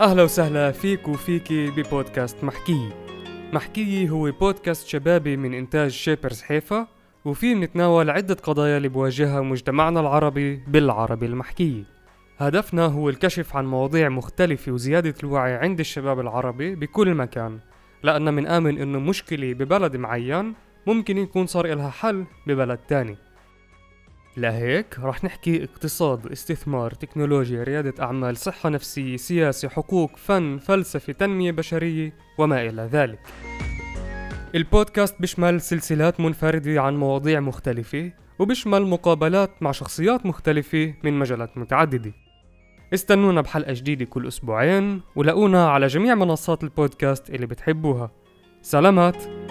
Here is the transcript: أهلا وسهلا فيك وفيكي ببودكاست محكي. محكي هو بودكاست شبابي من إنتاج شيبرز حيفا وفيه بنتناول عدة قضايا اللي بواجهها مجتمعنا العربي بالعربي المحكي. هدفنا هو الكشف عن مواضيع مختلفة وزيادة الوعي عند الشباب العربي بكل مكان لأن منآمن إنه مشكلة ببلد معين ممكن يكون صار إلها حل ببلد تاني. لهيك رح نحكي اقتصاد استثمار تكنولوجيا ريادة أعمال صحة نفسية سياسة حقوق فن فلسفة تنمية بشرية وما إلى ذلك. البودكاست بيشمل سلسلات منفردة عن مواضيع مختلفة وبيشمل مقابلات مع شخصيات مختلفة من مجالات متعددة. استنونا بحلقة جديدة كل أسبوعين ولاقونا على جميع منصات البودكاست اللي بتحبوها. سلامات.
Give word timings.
أهلا 0.00 0.22
وسهلا 0.22 0.72
فيك 0.72 1.08
وفيكي 1.08 1.70
ببودكاست 1.70 2.44
محكي. 2.44 2.88
محكي 3.52 4.10
هو 4.10 4.30
بودكاست 4.30 4.88
شبابي 4.88 5.36
من 5.36 5.54
إنتاج 5.54 5.90
شيبرز 5.90 6.42
حيفا 6.42 6.86
وفيه 7.24 7.54
بنتناول 7.54 8.10
عدة 8.10 8.34
قضايا 8.34 8.76
اللي 8.76 8.88
بواجهها 8.88 9.40
مجتمعنا 9.40 10.00
العربي 10.00 10.56
بالعربي 10.66 11.26
المحكي. 11.26 11.84
هدفنا 12.38 12.86
هو 12.86 13.08
الكشف 13.08 13.56
عن 13.56 13.66
مواضيع 13.66 14.08
مختلفة 14.08 14.72
وزيادة 14.72 15.14
الوعي 15.22 15.54
عند 15.54 15.80
الشباب 15.80 16.20
العربي 16.20 16.74
بكل 16.74 17.14
مكان 17.14 17.58
لأن 18.02 18.34
منآمن 18.34 18.78
إنه 18.78 18.98
مشكلة 18.98 19.52
ببلد 19.52 19.96
معين 19.96 20.54
ممكن 20.86 21.18
يكون 21.18 21.46
صار 21.46 21.64
إلها 21.64 21.90
حل 21.90 22.24
ببلد 22.46 22.78
تاني. 22.78 23.16
لهيك 24.36 24.98
رح 24.98 25.24
نحكي 25.24 25.64
اقتصاد 25.64 26.26
استثمار 26.26 26.90
تكنولوجيا 26.90 27.62
ريادة 27.62 28.02
أعمال 28.04 28.36
صحة 28.36 28.68
نفسية 28.68 29.16
سياسة 29.16 29.68
حقوق 29.68 30.16
فن 30.16 30.58
فلسفة 30.58 31.12
تنمية 31.12 31.50
بشرية 31.50 32.12
وما 32.38 32.62
إلى 32.62 32.82
ذلك. 32.92 33.18
البودكاست 34.54 35.20
بيشمل 35.20 35.60
سلسلات 35.60 36.20
منفردة 36.20 36.82
عن 36.82 36.96
مواضيع 36.96 37.40
مختلفة 37.40 38.12
وبيشمل 38.38 38.86
مقابلات 38.86 39.62
مع 39.62 39.72
شخصيات 39.72 40.26
مختلفة 40.26 40.94
من 41.04 41.18
مجالات 41.18 41.58
متعددة. 41.58 42.12
استنونا 42.94 43.40
بحلقة 43.40 43.72
جديدة 43.72 44.04
كل 44.04 44.28
أسبوعين 44.28 45.00
ولاقونا 45.16 45.68
على 45.68 45.86
جميع 45.86 46.14
منصات 46.14 46.64
البودكاست 46.64 47.30
اللي 47.30 47.46
بتحبوها. 47.46 48.10
سلامات. 48.62 49.43